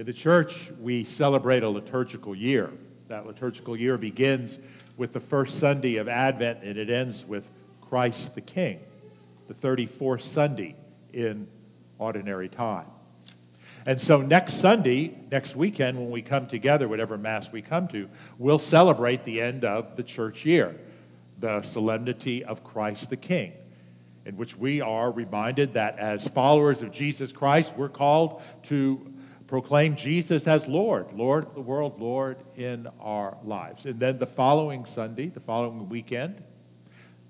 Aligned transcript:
In 0.00 0.06
the 0.06 0.14
church, 0.14 0.70
we 0.80 1.04
celebrate 1.04 1.62
a 1.62 1.68
liturgical 1.68 2.34
year. 2.34 2.70
That 3.08 3.26
liturgical 3.26 3.76
year 3.76 3.98
begins 3.98 4.58
with 4.96 5.12
the 5.12 5.20
first 5.20 5.58
Sunday 5.58 5.96
of 5.96 6.08
Advent 6.08 6.60
and 6.62 6.78
it 6.78 6.88
ends 6.88 7.26
with 7.26 7.50
Christ 7.82 8.34
the 8.34 8.40
King, 8.40 8.80
the 9.46 9.52
34th 9.52 10.22
Sunday 10.22 10.74
in 11.12 11.46
ordinary 11.98 12.48
time. 12.48 12.86
And 13.84 14.00
so 14.00 14.22
next 14.22 14.54
Sunday, 14.54 15.18
next 15.30 15.54
weekend, 15.54 15.98
when 15.98 16.10
we 16.10 16.22
come 16.22 16.46
together, 16.46 16.88
whatever 16.88 17.18
Mass 17.18 17.52
we 17.52 17.60
come 17.60 17.86
to, 17.88 18.08
we'll 18.38 18.58
celebrate 18.58 19.24
the 19.24 19.42
end 19.42 19.66
of 19.66 19.96
the 19.96 20.02
church 20.02 20.46
year, 20.46 20.80
the 21.40 21.60
solemnity 21.60 22.42
of 22.42 22.64
Christ 22.64 23.10
the 23.10 23.18
King, 23.18 23.52
in 24.24 24.38
which 24.38 24.56
we 24.56 24.80
are 24.80 25.12
reminded 25.12 25.74
that 25.74 25.98
as 25.98 26.26
followers 26.26 26.80
of 26.80 26.90
Jesus 26.90 27.32
Christ, 27.32 27.74
we're 27.76 27.90
called 27.90 28.40
to 28.62 29.12
proclaim 29.50 29.96
Jesus 29.96 30.46
as 30.46 30.68
Lord, 30.68 31.10
Lord 31.10 31.44
of 31.44 31.54
the 31.56 31.60
world, 31.60 32.00
Lord 32.00 32.36
in 32.54 32.86
our 33.00 33.36
lives. 33.42 33.84
And 33.84 33.98
then 33.98 34.16
the 34.16 34.26
following 34.26 34.86
Sunday, 34.86 35.26
the 35.26 35.40
following 35.40 35.88
weekend, 35.88 36.40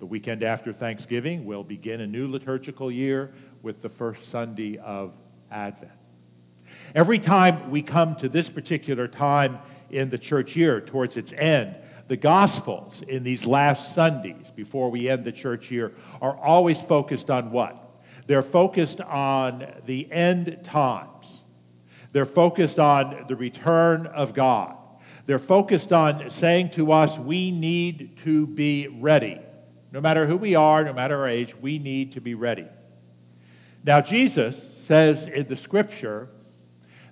the 0.00 0.04
weekend 0.04 0.44
after 0.44 0.70
Thanksgiving, 0.70 1.46
we'll 1.46 1.64
begin 1.64 2.02
a 2.02 2.06
new 2.06 2.30
liturgical 2.30 2.92
year 2.92 3.32
with 3.62 3.80
the 3.80 3.88
first 3.88 4.28
Sunday 4.28 4.76
of 4.76 5.14
Advent. 5.50 5.92
Every 6.94 7.18
time 7.18 7.70
we 7.70 7.80
come 7.80 8.14
to 8.16 8.28
this 8.28 8.50
particular 8.50 9.08
time 9.08 9.58
in 9.88 10.10
the 10.10 10.18
church 10.18 10.54
year, 10.54 10.78
towards 10.78 11.16
its 11.16 11.32
end, 11.32 11.74
the 12.08 12.18
Gospels 12.18 13.00
in 13.08 13.22
these 13.22 13.46
last 13.46 13.94
Sundays 13.94 14.52
before 14.54 14.90
we 14.90 15.08
end 15.08 15.24
the 15.24 15.32
church 15.32 15.70
year 15.70 15.94
are 16.20 16.36
always 16.36 16.82
focused 16.82 17.30
on 17.30 17.50
what? 17.50 18.02
They're 18.26 18.42
focused 18.42 19.00
on 19.00 19.66
the 19.86 20.12
end 20.12 20.58
times 20.62 21.19
they're 22.12 22.26
focused 22.26 22.78
on 22.78 23.24
the 23.28 23.36
return 23.36 24.06
of 24.06 24.34
God. 24.34 24.76
They're 25.26 25.38
focused 25.38 25.92
on 25.92 26.30
saying 26.30 26.70
to 26.70 26.92
us, 26.92 27.18
we 27.18 27.50
need 27.52 28.18
to 28.24 28.46
be 28.46 28.88
ready. 28.88 29.40
No 29.92 30.00
matter 30.00 30.26
who 30.26 30.36
we 30.36 30.54
are, 30.54 30.84
no 30.84 30.92
matter 30.92 31.16
our 31.16 31.28
age, 31.28 31.56
we 31.56 31.78
need 31.78 32.12
to 32.12 32.20
be 32.20 32.34
ready. 32.34 32.66
Now, 33.84 34.00
Jesus 34.00 34.76
says 34.80 35.26
in 35.26 35.46
the 35.46 35.56
scripture 35.56 36.28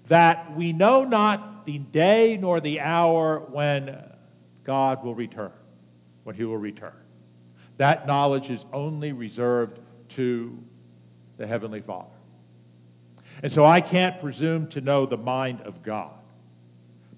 that 0.09 0.57
we 0.57 0.73
know 0.73 1.05
not 1.05 1.65
the 1.65 1.79
day 1.79 2.37
nor 2.41 2.61
the 2.61 2.81
hour 2.81 3.41
when 3.51 4.03
God 4.65 5.05
will 5.05 5.15
return, 5.15 5.53
when 6.25 6.35
he 6.35 6.45
will 6.45 6.59
return. 6.59 6.93
That 7.77 8.07
knowledge 8.07 8.51
is 8.51 8.65
only 8.73 9.13
reserved 9.13 9.79
to 10.11 10.59
the 11.37 11.47
Heavenly 11.47 11.81
Father. 11.81 12.18
And 13.43 13.53
so 13.53 13.65
I 13.65 13.81
can't 13.81 14.21
presume 14.21 14.67
to 14.69 14.81
know 14.81 15.07
the 15.07 15.17
mind 15.17 15.61
of 15.63 15.83
God. 15.83 16.13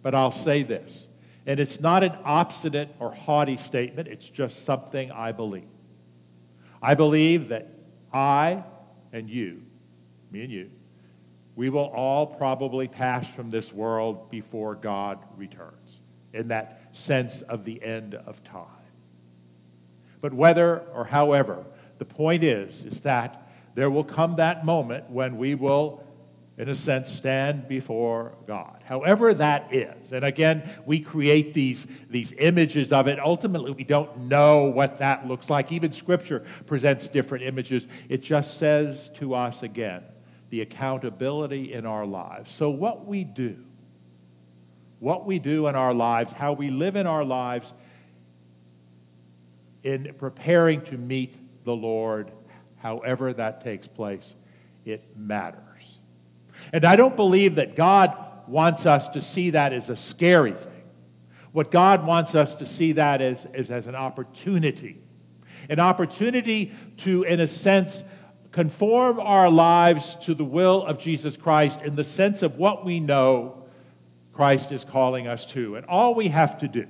But 0.02 0.14
I'll 0.14 0.32
say 0.32 0.62
this, 0.62 1.06
and 1.46 1.60
it's 1.60 1.80
not 1.80 2.04
an 2.04 2.16
obstinate 2.24 2.94
or 2.98 3.12
haughty 3.12 3.56
statement, 3.56 4.08
it's 4.08 4.28
just 4.28 4.64
something 4.64 5.10
I 5.10 5.32
believe. 5.32 5.64
I 6.82 6.94
believe 6.94 7.48
that 7.48 7.68
I 8.12 8.64
and 9.12 9.28
you, 9.28 9.62
me 10.30 10.42
and 10.42 10.52
you, 10.52 10.70
we 11.56 11.68
will 11.68 11.90
all 11.94 12.26
probably 12.26 12.88
pass 12.88 13.26
from 13.34 13.50
this 13.50 13.72
world 13.72 14.30
before 14.30 14.74
God 14.74 15.18
returns, 15.36 16.00
in 16.32 16.48
that 16.48 16.80
sense 16.92 17.42
of 17.42 17.64
the 17.64 17.82
end 17.82 18.14
of 18.14 18.42
time. 18.44 18.66
But 20.20 20.32
whether 20.32 20.80
or 20.94 21.04
however, 21.04 21.64
the 21.98 22.04
point 22.04 22.44
is, 22.44 22.84
is 22.84 23.02
that 23.02 23.50
there 23.74 23.90
will 23.90 24.04
come 24.04 24.36
that 24.36 24.64
moment 24.64 25.10
when 25.10 25.36
we 25.36 25.54
will 25.54 26.02
in 26.60 26.68
a 26.68 26.76
sense, 26.76 27.10
stand 27.10 27.66
before 27.68 28.34
God. 28.46 28.82
However 28.84 29.32
that 29.32 29.74
is. 29.74 30.12
And 30.12 30.26
again, 30.26 30.70
we 30.84 31.00
create 31.00 31.54
these, 31.54 31.86
these 32.10 32.34
images 32.36 32.92
of 32.92 33.08
it. 33.08 33.18
Ultimately, 33.18 33.70
we 33.70 33.82
don't 33.82 34.28
know 34.28 34.66
what 34.66 34.98
that 34.98 35.26
looks 35.26 35.48
like. 35.48 35.72
Even 35.72 35.90
Scripture 35.90 36.44
presents 36.66 37.08
different 37.08 37.44
images. 37.44 37.88
It 38.10 38.20
just 38.20 38.58
says 38.58 39.10
to 39.14 39.34
us 39.34 39.62
again 39.62 40.02
the 40.50 40.60
accountability 40.60 41.72
in 41.72 41.86
our 41.86 42.04
lives. 42.04 42.54
So, 42.54 42.68
what 42.68 43.06
we 43.06 43.24
do, 43.24 43.56
what 44.98 45.24
we 45.24 45.38
do 45.38 45.66
in 45.66 45.74
our 45.74 45.94
lives, 45.94 46.30
how 46.34 46.52
we 46.52 46.68
live 46.68 46.94
in 46.94 47.06
our 47.06 47.24
lives 47.24 47.72
in 49.82 50.14
preparing 50.18 50.82
to 50.82 50.98
meet 50.98 51.38
the 51.64 51.74
Lord, 51.74 52.30
however 52.76 53.32
that 53.32 53.62
takes 53.62 53.86
place, 53.86 54.36
it 54.84 55.16
matters. 55.16 55.64
And 56.72 56.84
I 56.84 56.96
don't 56.96 57.16
believe 57.16 57.56
that 57.56 57.76
God 57.76 58.16
wants 58.46 58.86
us 58.86 59.08
to 59.08 59.20
see 59.20 59.50
that 59.50 59.72
as 59.72 59.88
a 59.88 59.96
scary 59.96 60.52
thing. 60.52 60.82
What 61.52 61.70
God 61.70 62.06
wants 62.06 62.34
us 62.34 62.54
to 62.56 62.66
see 62.66 62.92
that 62.92 63.20
as, 63.20 63.46
is 63.54 63.70
as 63.70 63.86
an 63.86 63.94
opportunity. 63.94 64.98
An 65.68 65.80
opportunity 65.80 66.72
to, 66.98 67.22
in 67.24 67.40
a 67.40 67.48
sense, 67.48 68.04
conform 68.52 69.20
our 69.20 69.50
lives 69.50 70.16
to 70.22 70.34
the 70.34 70.44
will 70.44 70.82
of 70.84 70.98
Jesus 70.98 71.36
Christ 71.36 71.80
in 71.82 71.96
the 71.96 72.04
sense 72.04 72.42
of 72.42 72.56
what 72.56 72.84
we 72.84 73.00
know 73.00 73.64
Christ 74.32 74.72
is 74.72 74.84
calling 74.84 75.26
us 75.26 75.44
to. 75.46 75.76
And 75.76 75.86
all 75.86 76.14
we 76.14 76.28
have 76.28 76.58
to 76.58 76.68
do 76.68 76.86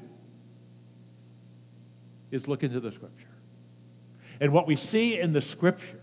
is 2.30 2.48
look 2.48 2.62
into 2.62 2.80
the 2.80 2.92
Scripture. 2.92 3.26
And 4.40 4.52
what 4.52 4.66
we 4.66 4.76
see 4.76 5.18
in 5.18 5.32
the 5.32 5.42
Scripture 5.42 5.99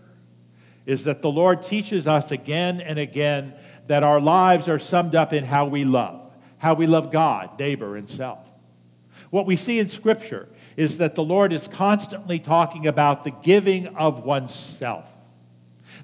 is 0.88 1.04
that 1.04 1.20
the 1.20 1.30
Lord 1.30 1.62
teaches 1.62 2.06
us 2.06 2.32
again 2.32 2.80
and 2.80 2.98
again 2.98 3.52
that 3.88 4.02
our 4.02 4.18
lives 4.18 4.68
are 4.68 4.78
summed 4.78 5.14
up 5.14 5.34
in 5.34 5.44
how 5.44 5.66
we 5.66 5.84
love, 5.84 6.32
how 6.56 6.72
we 6.72 6.86
love 6.86 7.12
God, 7.12 7.60
neighbor, 7.60 7.98
and 7.98 8.08
self. 8.08 8.38
What 9.28 9.44
we 9.44 9.54
see 9.54 9.78
in 9.78 9.88
Scripture 9.88 10.48
is 10.78 10.96
that 10.96 11.14
the 11.14 11.22
Lord 11.22 11.52
is 11.52 11.68
constantly 11.68 12.38
talking 12.38 12.86
about 12.86 13.22
the 13.22 13.32
giving 13.42 13.88
of 13.88 14.24
oneself. 14.24 15.10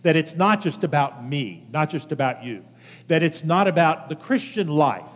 That 0.02 0.16
it's 0.16 0.34
not 0.34 0.60
just 0.60 0.84
about 0.84 1.24
me, 1.24 1.66
not 1.72 1.88
just 1.88 2.12
about 2.12 2.44
you. 2.44 2.62
That 3.08 3.22
it's 3.22 3.42
not 3.42 3.66
about 3.66 4.10
the 4.10 4.16
Christian 4.16 4.68
life 4.68 5.08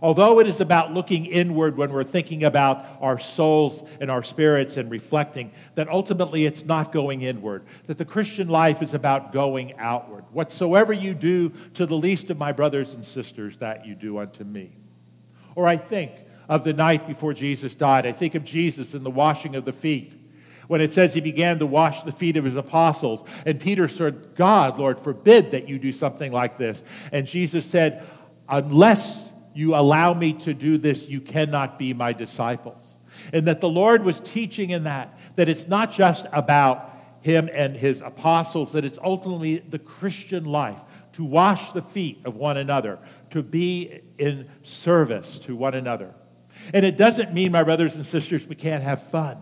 Although 0.00 0.40
it 0.40 0.46
is 0.46 0.60
about 0.60 0.94
looking 0.94 1.26
inward 1.26 1.76
when 1.76 1.92
we're 1.92 2.04
thinking 2.04 2.44
about 2.44 2.86
our 3.00 3.18
souls 3.18 3.82
and 4.00 4.10
our 4.10 4.22
spirits 4.22 4.76
and 4.76 4.90
reflecting, 4.90 5.50
that 5.74 5.88
ultimately 5.88 6.46
it's 6.46 6.64
not 6.64 6.92
going 6.92 7.22
inward. 7.22 7.64
That 7.86 7.98
the 7.98 8.04
Christian 8.04 8.48
life 8.48 8.82
is 8.82 8.94
about 8.94 9.32
going 9.32 9.74
outward. 9.78 10.24
Whatsoever 10.32 10.92
you 10.92 11.14
do 11.14 11.50
to 11.74 11.86
the 11.86 11.96
least 11.96 12.30
of 12.30 12.38
my 12.38 12.52
brothers 12.52 12.94
and 12.94 13.04
sisters, 13.04 13.58
that 13.58 13.86
you 13.86 13.94
do 13.94 14.18
unto 14.18 14.44
me. 14.44 14.76
Or 15.54 15.66
I 15.66 15.76
think 15.76 16.12
of 16.48 16.64
the 16.64 16.72
night 16.72 17.06
before 17.06 17.34
Jesus 17.34 17.74
died. 17.74 18.06
I 18.06 18.12
think 18.12 18.34
of 18.34 18.44
Jesus 18.44 18.94
in 18.94 19.02
the 19.02 19.10
washing 19.10 19.56
of 19.56 19.64
the 19.64 19.72
feet. 19.72 20.14
When 20.68 20.80
it 20.80 20.92
says 20.92 21.14
he 21.14 21.20
began 21.22 21.58
to 21.60 21.66
wash 21.66 22.02
the 22.02 22.12
feet 22.12 22.36
of 22.36 22.44
his 22.44 22.56
apostles, 22.56 23.26
and 23.46 23.58
Peter 23.58 23.88
said, 23.88 24.34
God, 24.34 24.78
Lord, 24.78 25.00
forbid 25.00 25.50
that 25.52 25.66
you 25.66 25.78
do 25.78 25.94
something 25.94 26.30
like 26.30 26.58
this. 26.58 26.82
And 27.10 27.26
Jesus 27.26 27.66
said, 27.66 28.06
Unless 28.50 29.27
you 29.58 29.74
allow 29.74 30.14
me 30.14 30.34
to 30.34 30.54
do 30.54 30.78
this, 30.78 31.08
you 31.08 31.20
cannot 31.20 31.80
be 31.80 31.92
my 31.92 32.12
disciples. 32.12 32.86
And 33.32 33.48
that 33.48 33.60
the 33.60 33.68
Lord 33.68 34.04
was 34.04 34.20
teaching 34.20 34.70
in 34.70 34.84
that, 34.84 35.18
that 35.34 35.48
it's 35.48 35.66
not 35.66 35.90
just 35.90 36.26
about 36.32 36.96
him 37.22 37.50
and 37.52 37.76
his 37.76 38.00
apostles, 38.00 38.74
that 38.74 38.84
it's 38.84 39.00
ultimately 39.02 39.58
the 39.58 39.80
Christian 39.80 40.44
life 40.44 40.78
to 41.14 41.24
wash 41.24 41.72
the 41.72 41.82
feet 41.82 42.20
of 42.24 42.36
one 42.36 42.56
another, 42.56 43.00
to 43.30 43.42
be 43.42 44.00
in 44.16 44.48
service 44.62 45.40
to 45.40 45.56
one 45.56 45.74
another. 45.74 46.14
And 46.72 46.86
it 46.86 46.96
doesn't 46.96 47.34
mean, 47.34 47.50
my 47.50 47.64
brothers 47.64 47.96
and 47.96 48.06
sisters, 48.06 48.46
we 48.46 48.54
can't 48.54 48.84
have 48.84 49.08
fun. 49.08 49.38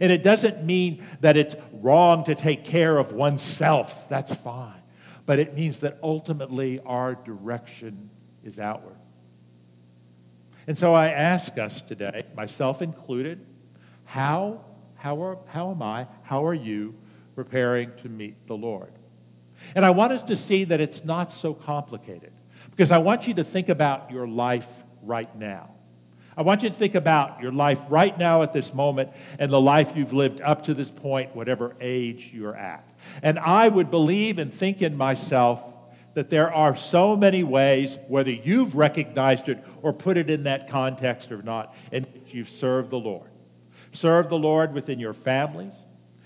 And 0.00 0.10
it 0.10 0.24
doesn't 0.24 0.64
mean 0.64 1.06
that 1.20 1.36
it's 1.36 1.54
wrong 1.74 2.24
to 2.24 2.34
take 2.34 2.64
care 2.64 2.98
of 2.98 3.12
oneself. 3.12 4.08
That's 4.08 4.34
fine. 4.34 4.82
But 5.26 5.38
it 5.38 5.54
means 5.54 5.78
that 5.80 6.00
ultimately 6.02 6.80
our 6.80 7.14
direction 7.14 8.10
is 8.42 8.58
outward. 8.58 8.96
And 10.68 10.76
so 10.76 10.92
I 10.92 11.08
ask 11.08 11.56
us 11.56 11.80
today, 11.80 12.24
myself 12.36 12.82
included, 12.82 13.40
how, 14.04 14.60
how, 14.96 15.22
are, 15.22 15.38
how 15.46 15.70
am 15.70 15.80
I, 15.80 16.06
how 16.22 16.44
are 16.44 16.52
you 16.52 16.94
preparing 17.34 17.90
to 18.02 18.10
meet 18.10 18.46
the 18.46 18.54
Lord? 18.54 18.92
And 19.74 19.82
I 19.82 19.88
want 19.88 20.12
us 20.12 20.22
to 20.24 20.36
see 20.36 20.64
that 20.64 20.78
it's 20.78 21.06
not 21.06 21.32
so 21.32 21.54
complicated 21.54 22.32
because 22.70 22.90
I 22.90 22.98
want 22.98 23.26
you 23.26 23.32
to 23.34 23.44
think 23.44 23.70
about 23.70 24.10
your 24.10 24.28
life 24.28 24.68
right 25.02 25.34
now. 25.38 25.70
I 26.36 26.42
want 26.42 26.62
you 26.62 26.68
to 26.68 26.74
think 26.74 26.94
about 26.94 27.40
your 27.40 27.50
life 27.50 27.80
right 27.88 28.16
now 28.18 28.42
at 28.42 28.52
this 28.52 28.74
moment 28.74 29.10
and 29.38 29.50
the 29.50 29.60
life 29.60 29.92
you've 29.96 30.12
lived 30.12 30.42
up 30.42 30.64
to 30.64 30.74
this 30.74 30.90
point, 30.90 31.34
whatever 31.34 31.76
age 31.80 32.30
you're 32.34 32.54
at. 32.54 32.86
And 33.22 33.38
I 33.38 33.70
would 33.70 33.90
believe 33.90 34.38
and 34.38 34.52
think 34.52 34.82
in 34.82 34.98
myself 34.98 35.64
that 36.18 36.30
there 36.30 36.52
are 36.52 36.74
so 36.74 37.14
many 37.14 37.44
ways, 37.44 37.96
whether 38.08 38.32
you've 38.32 38.74
recognized 38.74 39.48
it 39.48 39.64
or 39.82 39.92
put 39.92 40.16
it 40.16 40.28
in 40.28 40.42
that 40.42 40.68
context 40.68 41.30
or 41.30 41.42
not, 41.42 41.76
in 41.92 42.02
which 42.02 42.34
you've 42.34 42.50
served 42.50 42.90
the 42.90 42.98
Lord. 42.98 43.30
Serve 43.92 44.28
the 44.28 44.36
Lord 44.36 44.72
within 44.74 44.98
your 44.98 45.14
families, 45.14 45.74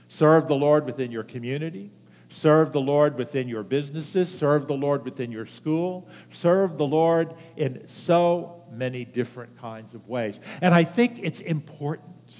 serve 0.08 0.48
the 0.48 0.56
Lord 0.56 0.86
within 0.86 1.12
your 1.12 1.24
community, 1.24 1.90
Serve 2.30 2.72
the 2.72 2.80
Lord 2.80 3.18
within 3.18 3.46
your 3.46 3.62
businesses, 3.62 4.30
serve 4.30 4.66
the 4.66 4.72
Lord 4.74 5.04
within 5.04 5.30
your 5.30 5.44
school, 5.44 6.08
serve 6.30 6.78
the 6.78 6.86
Lord 6.86 7.34
in 7.58 7.86
so 7.86 8.64
many 8.72 9.04
different 9.04 9.60
kinds 9.60 9.92
of 9.92 10.08
ways. 10.08 10.40
And 10.62 10.72
I 10.72 10.84
think 10.84 11.18
it's 11.22 11.40
important 11.40 12.32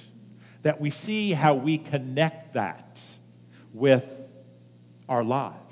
that 0.63 0.81
we 0.81 0.89
see 0.89 1.31
how 1.31 1.53
we 1.53 1.77
connect 1.77 2.55
that 2.55 2.99
with 3.71 4.03
our 5.07 5.23
lives. 5.23 5.62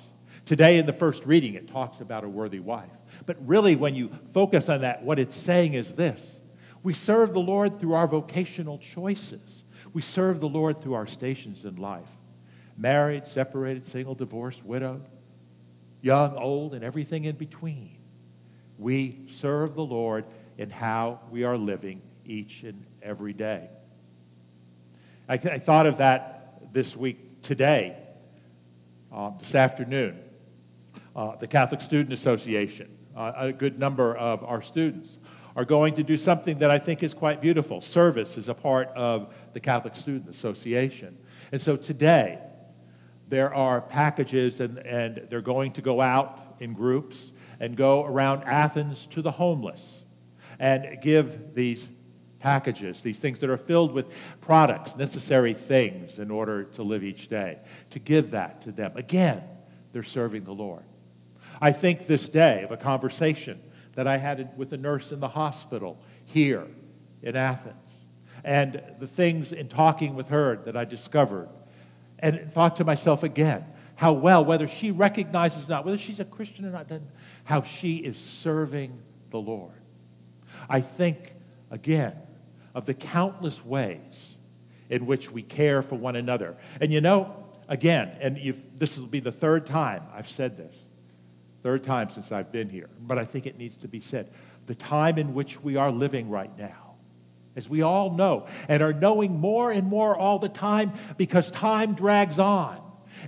Today, 0.52 0.80
in 0.80 0.86
the 0.86 0.92
first 0.92 1.26
reading, 1.26 1.54
it 1.54 1.70
talks 1.70 2.02
about 2.02 2.26
a 2.26 2.28
worthy 2.28 2.60
wife. 2.60 2.90
But 3.26 3.38
really, 3.48 3.78
when 3.78 3.96
you 3.96 4.10
focus 4.34 4.68
on 4.68 4.82
that, 4.82 5.02
what 5.02 5.18
it's 5.18 5.34
saying 5.34 5.76
is 5.76 5.94
this 5.94 6.42
we 6.84 6.94
serve 6.94 7.32
the 7.32 7.40
Lord 7.40 7.80
through 7.80 7.94
our 7.94 8.06
vocational 8.06 8.78
choices, 8.78 9.64
we 9.94 10.02
serve 10.02 10.42
the 10.42 10.50
Lord 10.50 10.82
through 10.82 10.96
our 10.96 11.08
stations 11.08 11.64
in 11.64 11.78
life 11.78 12.10
married, 12.76 13.28
separated, 13.28 13.90
single, 13.90 14.14
divorced, 14.14 14.62
widowed, 14.66 15.08
young, 16.02 16.36
old, 16.36 16.74
and 16.74 16.84
everything 16.84 17.24
in 17.24 17.38
between. 17.38 17.96
We 18.78 19.20
serve 19.32 19.74
the 19.74 19.86
Lord 19.86 20.26
in 20.58 20.70
how 20.70 21.22
we 21.30 21.46
are 21.46 21.58
living 21.58 22.02
each 22.26 22.64
and 22.64 22.86
every 23.02 23.32
day. 23.32 23.70
I, 25.30 25.36
I 25.36 25.60
thought 25.60 25.86
of 25.86 26.00
that 26.00 26.74
this 26.74 26.94
week, 26.94 27.42
today, 27.42 27.96
uh, 29.14 29.32
this 29.40 29.56
afternoon. 29.56 30.20
Uh, 31.16 31.36
the 31.36 31.48
Catholic 31.48 31.82
Student 31.82 32.14
Association, 32.14 32.90
uh, 33.16 33.34
a 33.36 33.52
good 33.52 33.78
number 33.78 34.16
of 34.16 34.44
our 34.44 34.62
students, 34.62 35.18
are 35.56 35.66
going 35.66 35.94
to 35.96 36.04
do 36.04 36.18
something 36.18 36.60
that 36.60 36.72
I 36.72 36.80
think 36.80 37.04
is 37.04 37.14
quite 37.14 37.42
beautiful. 37.42 37.82
Service 37.82 38.38
is 38.38 38.48
a 38.48 38.54
part 38.54 38.88
of 38.96 39.34
the 39.54 39.60
Catholic 39.60 39.96
Student 39.96 40.30
Association. 40.30 41.18
And 41.52 41.62
so 41.62 41.76
today, 41.76 42.40
there 43.28 43.54
are 43.54 43.82
packages, 43.82 44.62
and, 44.62 44.78
and 44.80 45.28
they're 45.30 45.42
going 45.42 45.74
to 45.74 45.82
go 45.82 46.00
out 46.00 46.56
in 46.60 46.74
groups 46.74 47.34
and 47.60 47.76
go 47.76 48.06
around 48.06 48.44
Athens 48.44 49.06
to 49.08 49.22
the 49.22 49.32
homeless 49.32 50.04
and 50.60 51.02
give 51.02 51.54
these 51.54 51.90
packages, 52.40 53.04
these 53.04 53.20
things 53.20 53.40
that 53.40 53.50
are 53.50 53.58
filled 53.58 53.92
with 53.92 54.08
products, 54.40 54.96
necessary 54.96 55.54
things 55.54 56.20
in 56.20 56.32
order 56.32 56.64
to 56.64 56.84
live 56.84 57.04
each 57.04 57.28
day, 57.28 57.60
to 57.90 58.00
give 58.00 58.32
that 58.32 58.62
to 58.62 58.72
them. 58.72 58.94
Again, 58.96 59.44
they're 59.92 60.04
serving 60.04 60.44
the 60.44 60.54
Lord. 60.54 60.84
I 61.62 61.72
think 61.72 62.08
this 62.08 62.28
day 62.28 62.64
of 62.64 62.72
a 62.72 62.78
conversation 62.78 63.62
that 63.94 64.08
I 64.08 64.18
had 64.18 64.58
with 64.58 64.74
a 64.74 64.78
nurse 64.78 65.12
in 65.12 65.20
the 65.20 65.28
hospital 65.28 66.02
here 66.26 66.68
in 67.22 67.36
Athens, 67.36 67.76
and 68.44 68.82
the 69.00 69.08
things 69.08 69.52
in 69.52 69.68
talking 69.68 70.16
with 70.16 70.30
her 70.30 70.56
that 70.66 70.76
I 70.76 70.86
discovered 70.86 71.50
and 72.20 72.52
thought 72.52 72.78
to 72.78 72.84
myself 72.84 73.24
again 73.24 73.66
how 73.96 74.14
well, 74.14 74.44
whether 74.44 74.68
she 74.68 74.90
recognizes 74.90 75.68
not, 75.68 75.86
whether 75.86 75.98
she's 75.98 76.20
a 76.20 76.26
Christian 76.26 76.66
or 76.66 76.72
not, 76.72 76.88
how 77.44 77.62
she 77.62 77.98
is 77.98 78.18
serving 78.18 79.00
the 79.30 79.38
Lord. 79.38 79.74
I 80.68 80.82
think, 80.82 81.36
again, 81.70 82.16
of 82.74 82.88
the 82.88 82.96
countless 82.96 83.64
ways 83.64 84.38
in 84.90 85.06
which 85.06 85.30
we 85.30 85.44
care 85.44 85.84
for 85.84 85.96
one 85.96 86.16
another. 86.16 86.58
And 86.80 86.92
you 86.92 87.00
know, 87.00 87.46
again, 87.68 88.18
and 88.20 88.40
this 88.76 88.98
will 88.98 89.06
be 89.06 89.20
the 89.20 89.32
third 89.32 89.68
time 89.68 90.04
I've 90.14 90.30
said 90.30 90.58
this, 90.58 90.76
third 91.64 91.84
time 91.84 92.10
since 92.12 92.32
I've 92.32 92.52
been 92.52 92.70
here, 92.70 92.90
but 93.02 93.18
I 93.18 93.26
think 93.26 93.46
it 93.46 93.58
needs 93.58 93.78
to 93.78 93.88
be 93.88 94.00
said. 94.00 94.32
The 94.66 94.76
time 94.76 95.18
in 95.18 95.34
which 95.34 95.62
we 95.62 95.76
are 95.76 95.92
living 95.92 96.30
right 96.30 96.56
now 96.58 96.92
as 97.56 97.68
we 97.68 97.82
all 97.82 98.12
know, 98.12 98.48
and 98.68 98.82
are 98.82 98.94
knowing 98.94 99.40
more 99.40 99.72
and 99.72 99.88
more 99.88 100.16
all 100.16 100.40
the 100.40 100.50
time 100.50 100.94
because 101.18 101.52
time 101.52 101.94
drags 101.94 102.40
on. 102.40 102.80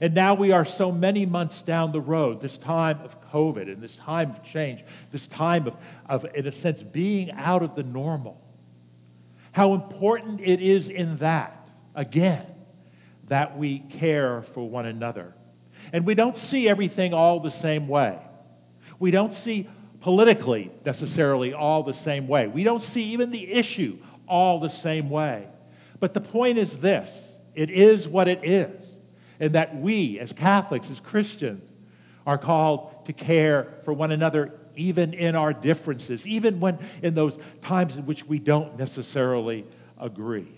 And 0.02 0.16
now 0.16 0.34
we 0.34 0.52
are 0.52 0.66
so 0.66 0.92
many 0.92 1.26
months 1.26 1.62
down 1.62 1.92
the 1.92 2.02
road, 2.02 2.42
this 2.42 2.58
time 2.58 3.00
of 3.02 3.22
COVID 3.32 3.64
and 3.72 3.82
this 3.82 3.96
time 3.96 4.32
of 4.32 4.44
change, 4.44 4.84
this 5.12 5.28
time 5.28 5.68
of, 5.68 5.76
of, 6.08 6.26
in 6.34 6.48
a 6.48 6.52
sense, 6.52 6.82
being 6.82 7.32
out 7.32 7.62
of 7.62 7.76
the 7.76 7.84
normal. 7.84 8.42
How 9.52 9.74
important 9.74 10.40
it 10.42 10.62
is 10.62 10.90
in 10.90 11.18
that, 11.18 11.70
again, 11.94 12.46
that 13.28 13.58
we 13.58 13.80
care 13.80 14.42
for 14.42 14.68
one 14.68 14.86
another. 14.86 15.36
And 15.94 16.06
we 16.06 16.16
don't 16.16 16.36
see 16.36 16.68
everything 16.68 17.14
all 17.14 17.40
the 17.40 17.52
same 17.52 17.88
way. 17.88 18.20
We 19.00 19.12
don't 19.12 19.34
see 19.34 19.70
politically 20.02 20.72
necessarily 20.86 21.54
all 21.54 21.84
the 21.84 21.94
same 21.94 22.28
way. 22.28 22.48
We 22.48 22.66
don't 22.66 22.84
see 22.84 23.04
even 23.12 23.32
the 23.32 23.54
issue 23.54 24.00
all 24.28 24.60
the 24.60 24.70
same 24.70 25.10
way. 25.10 25.48
But 26.00 26.14
the 26.14 26.22
point 26.22 26.58
is 26.58 26.80
this 26.80 27.40
it 27.56 27.70
is 27.70 28.08
what 28.08 28.28
it 28.28 28.42
is, 28.44 28.82
and 29.40 29.54
that 29.54 29.76
we, 29.78 30.20
as 30.20 30.34
Catholics, 30.34 30.90
as 30.90 31.00
Christians, 31.00 31.70
are 32.26 32.38
called 32.38 33.06
to 33.06 33.14
care 33.14 33.80
for 33.86 33.94
one 33.94 34.12
another 34.12 34.52
even 34.76 35.14
in 35.14 35.36
our 35.36 35.54
differences, 35.54 36.26
even 36.26 36.60
when 36.60 36.80
in 37.02 37.14
those 37.14 37.38
times 37.62 37.96
in 37.96 38.06
which 38.06 38.26
we 38.26 38.40
don't 38.40 38.78
necessarily 38.78 39.66
agree. 40.00 40.52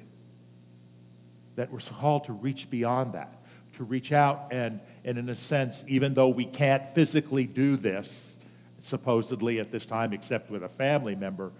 That 1.55 1.71
we're 1.71 1.79
called 1.79 2.25
to 2.25 2.33
reach 2.33 2.69
beyond 2.69 3.13
that, 3.13 3.43
to 3.75 3.83
reach 3.83 4.11
out 4.11 4.47
and, 4.51 4.79
and 5.03 5.17
in 5.17 5.29
a 5.29 5.35
sense, 5.35 5.83
even 5.87 6.13
though 6.13 6.29
we 6.29 6.45
can't 6.45 6.87
physically 6.89 7.45
do 7.45 7.75
this, 7.75 8.37
supposedly 8.81 9.59
at 9.59 9.71
this 9.71 9.85
time, 9.85 10.13
except 10.13 10.49
with 10.49 10.63
a 10.63 10.69
family 10.69 11.15
member, 11.15 11.51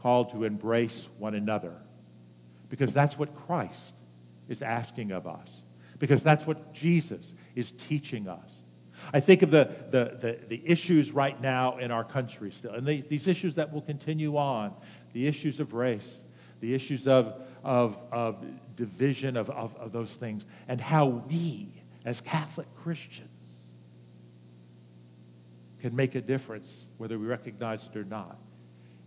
called 0.00 0.30
to 0.30 0.44
embrace 0.44 1.08
one 1.18 1.34
another. 1.34 1.74
Because 2.68 2.92
that's 2.92 3.18
what 3.18 3.34
Christ 3.46 3.94
is 4.48 4.62
asking 4.62 5.12
of 5.12 5.26
us, 5.26 5.48
because 5.98 6.22
that's 6.22 6.46
what 6.46 6.72
Jesus 6.72 7.34
is 7.54 7.72
teaching 7.72 8.28
us. 8.28 8.50
I 9.12 9.20
think 9.20 9.42
of 9.42 9.50
the, 9.50 9.70
the, 9.90 10.16
the, 10.20 10.38
the 10.48 10.62
issues 10.64 11.12
right 11.12 11.40
now 11.40 11.78
in 11.78 11.90
our 11.90 12.04
country 12.04 12.50
still, 12.50 12.72
and 12.72 12.86
the, 12.86 13.02
these 13.02 13.26
issues 13.26 13.54
that 13.56 13.72
will 13.72 13.82
continue 13.82 14.36
on. 14.36 14.72
The 15.12 15.26
issues 15.26 15.60
of 15.60 15.72
race, 15.72 16.24
the 16.60 16.74
issues 16.74 17.06
of, 17.06 17.40
of, 17.66 17.98
of 18.12 18.36
division, 18.76 19.36
of, 19.36 19.50
of, 19.50 19.76
of 19.76 19.90
those 19.90 20.14
things, 20.14 20.46
and 20.68 20.80
how 20.80 21.06
we, 21.06 21.68
as 22.04 22.20
Catholic 22.20 22.68
Christians, 22.76 23.28
can 25.80 25.94
make 25.94 26.14
a 26.14 26.20
difference, 26.20 26.84
whether 26.96 27.18
we 27.18 27.26
recognize 27.26 27.88
it 27.92 27.98
or 27.98 28.04
not. 28.04 28.38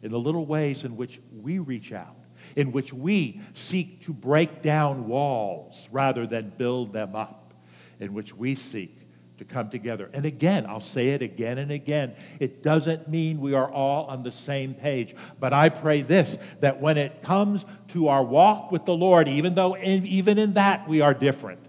In 0.03 0.11
the 0.11 0.19
little 0.19 0.45
ways 0.45 0.83
in 0.83 0.97
which 0.97 1.21
we 1.41 1.59
reach 1.59 1.93
out, 1.93 2.17
in 2.57 2.73
which 2.73 2.91
we 2.91 3.41
seek 3.53 4.01
to 4.01 4.13
break 4.13 4.61
down 4.61 5.07
walls 5.07 5.87
rather 5.89 6.27
than 6.27 6.49
build 6.57 6.91
them 6.91 7.15
up, 7.15 7.53
in 8.01 8.13
which 8.13 8.35
we 8.35 8.55
seek 8.55 8.98
to 9.39 9.45
come 9.45 9.69
together. 9.69 10.09
And 10.13 10.25
again, 10.25 10.65
I'll 10.67 10.81
say 10.81 11.09
it 11.09 11.21
again 11.21 11.59
and 11.59 11.71
again. 11.71 12.13
It 12.41 12.61
doesn't 12.61 13.07
mean 13.07 13.39
we 13.39 13.53
are 13.53 13.71
all 13.71 14.05
on 14.07 14.21
the 14.21 14.33
same 14.33 14.73
page. 14.73 15.15
But 15.39 15.53
I 15.53 15.69
pray 15.69 16.01
this 16.01 16.37
that 16.59 16.81
when 16.81 16.97
it 16.97 17.23
comes 17.23 17.63
to 17.89 18.09
our 18.09 18.23
walk 18.23 18.69
with 18.69 18.83
the 18.83 18.93
Lord, 18.93 19.29
even 19.29 19.55
though 19.55 19.75
in, 19.75 20.05
even 20.05 20.37
in 20.37 20.53
that 20.53 20.89
we 20.89 20.99
are 20.99 21.13
different, 21.13 21.61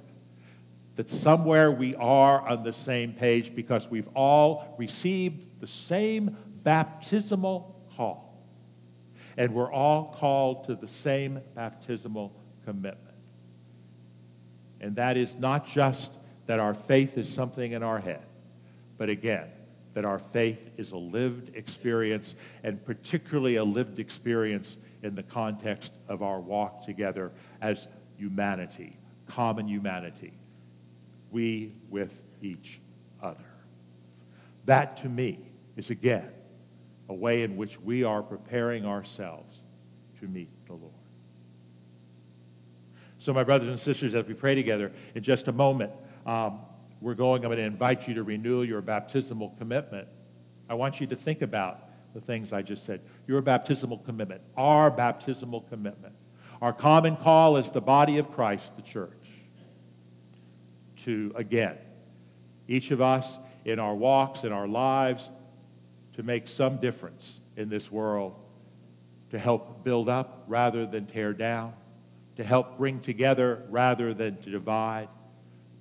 that 0.97 1.09
somewhere 1.09 1.71
we 1.71 1.95
are 1.95 2.41
on 2.47 2.65
the 2.65 2.73
same 2.73 3.13
page 3.13 3.55
because 3.55 3.89
we've 3.89 4.09
all 4.17 4.75
received 4.77 5.61
the 5.61 5.69
same 5.69 6.37
baptismal 6.65 7.89
call. 7.97 8.45
And 9.37 9.55
we're 9.55 9.73
all 9.73 10.13
called 10.19 10.65
to 10.65 10.75
the 10.75 10.89
same 10.89 11.41
baptismal 11.55 12.35
commitment. 12.65 13.15
And 14.81 14.97
that 14.97 15.17
is 15.17 15.37
not 15.37 15.67
just 15.67 16.11
that 16.51 16.59
our 16.59 16.75
faith 16.75 17.17
is 17.17 17.33
something 17.33 17.71
in 17.71 17.85
our 17.85 18.01
head, 18.01 18.27
but 18.99 19.09
again, 19.09 19.47
that 19.95 20.05
our 20.05 20.19
faith 20.19 20.69
is 20.77 20.91
a 20.91 20.97
lived 20.97 21.55
experience, 21.55 22.35
and 22.65 22.85
particularly 22.85 23.55
a 23.55 23.63
lived 23.63 24.01
experience 24.01 24.77
in 25.05 25.15
the 25.15 25.23
context 25.23 25.93
of 26.09 26.25
our 26.25 26.41
walk 26.41 26.85
together 26.85 27.31
as 27.63 27.87
humanity, 28.17 28.99
common 29.29 29.69
humanity, 29.69 30.33
we 31.31 31.73
with 31.89 32.21
each 32.43 32.81
other. 33.23 33.39
That 34.65 34.97
to 35.03 35.09
me 35.09 35.39
is 35.77 35.91
again 35.91 36.33
a 37.09 37.15
way 37.15 37.45
in 37.45 37.57
which 37.57 37.81
we 37.81 38.03
are 38.03 38.25
preparing 38.25 38.85
ourselves 38.85 39.61
to 40.19 40.27
meet 40.27 40.51
the 40.67 40.73
Lord. 40.73 40.95
So, 43.21 43.33
my 43.33 43.45
brothers 43.45 43.69
and 43.69 43.79
sisters, 43.79 44.17
as 44.17 44.27
we 44.27 44.35
pray 44.35 44.57
together, 44.57 44.91
in 45.15 45.23
just 45.23 45.47
a 45.47 45.53
moment, 45.53 45.93
um, 46.31 46.61
we're 47.01 47.15
going, 47.15 47.45
I'm 47.45 47.49
going 47.49 47.59
to 47.59 47.65
invite 47.65 48.07
you 48.07 48.15
to 48.15 48.23
renew 48.23 48.63
your 48.63 48.81
baptismal 48.81 49.57
commitment. 49.59 50.07
I 50.69 50.75
want 50.75 51.01
you 51.01 51.09
to 51.09 51.17
think 51.17 51.43
about 51.43 51.89
the 52.15 52.21
things 52.21 52.53
I 52.53 52.63
just 52.63 52.85
said. 52.85 53.01
Your 53.27 53.43
baptismal 53.43 53.99
commitment, 53.99 54.41
our 54.57 54.93
baptismal 54.93 55.63
commitment. 55.63 56.15
Our 56.63 56.73
common 56.73 57.17
call 57.17 57.57
is 57.57 57.73
the 57.73 57.81
body 57.81 58.19
of 58.19 58.31
Christ, 58.31 58.77
the 58.77 58.83
church, 58.83 59.11
to, 60.99 61.33
again, 61.35 61.79
each 62.69 62.93
of 62.93 63.01
us 63.01 63.37
in 63.65 63.81
our 63.81 63.97
walks, 63.97 64.45
in 64.45 64.53
our 64.53 64.69
lives, 64.69 65.31
to 66.13 66.23
make 66.23 66.47
some 66.47 66.77
difference 66.77 67.41
in 67.57 67.69
this 67.69 67.91
world, 67.91 68.37
to 69.31 69.39
help 69.39 69.83
build 69.83 70.09
up 70.09 70.45
rather 70.47 70.87
than 70.87 71.07
tear 71.07 71.33
down, 71.33 71.73
to 72.37 72.45
help 72.45 72.79
bring 72.79 73.01
together 73.01 73.65
rather 73.69 74.15
than 74.15 74.37
to 74.43 74.51
divide, 74.51 75.09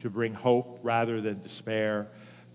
to 0.02 0.10
bring 0.10 0.34
hope 0.34 0.80
rather 0.84 1.22
than 1.22 1.42
despair, 1.42 2.08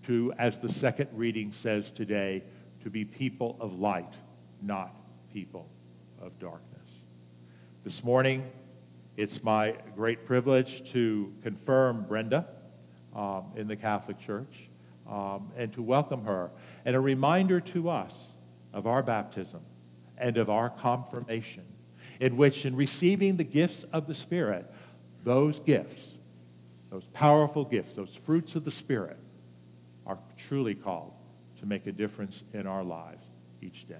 to, 0.03 0.33
as 0.37 0.59
the 0.59 0.71
second 0.71 1.09
reading 1.13 1.51
says 1.51 1.91
today, 1.91 2.43
to 2.83 2.89
be 2.89 3.05
people 3.05 3.57
of 3.59 3.79
light, 3.79 4.13
not 4.61 4.95
people 5.33 5.67
of 6.21 6.37
darkness. 6.39 6.89
This 7.83 8.03
morning, 8.03 8.49
it's 9.17 9.43
my 9.43 9.75
great 9.95 10.25
privilege 10.25 10.91
to 10.91 11.33
confirm 11.41 12.05
Brenda 12.07 12.47
um, 13.15 13.45
in 13.55 13.67
the 13.67 13.75
Catholic 13.75 14.19
Church 14.19 14.69
um, 15.09 15.51
and 15.55 15.71
to 15.73 15.81
welcome 15.81 16.23
her, 16.25 16.51
and 16.83 16.95
a 16.95 16.99
reminder 16.99 17.59
to 17.59 17.89
us 17.89 18.33
of 18.73 18.87
our 18.87 19.03
baptism 19.03 19.61
and 20.17 20.37
of 20.37 20.49
our 20.49 20.69
confirmation, 20.69 21.63
in 22.19 22.37
which, 22.37 22.65
in 22.65 22.75
receiving 22.75 23.37
the 23.37 23.43
gifts 23.43 23.83
of 23.93 24.07
the 24.07 24.15
Spirit, 24.15 24.71
those 25.23 25.59
gifts, 25.59 26.14
those 26.95 27.03
powerful 27.11 27.65
gifts, 27.65 27.93
those 27.95 28.15
fruits 28.23 28.55
of 28.55 28.63
the 28.63 28.71
Spirit, 28.71 29.17
are 30.07 30.17
truly 30.47 30.73
called 30.73 31.11
to 31.59 31.65
make 31.65 31.87
a 31.87 31.91
difference 31.91 32.41
in 32.53 32.65
our 32.65 32.85
lives 32.85 33.25
each 33.61 33.85
day. 33.85 33.99